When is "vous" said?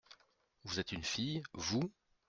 0.63-0.79, 1.53-1.91